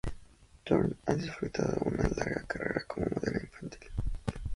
Thorne 0.65 0.95
ha 1.05 1.13
disfrutado 1.13 1.75
de 1.75 1.91
una 1.95 2.09
larga 2.09 2.43
carrera 2.47 2.85
como 2.87 3.05
modelo 3.05 3.39
infantil. 3.39 3.91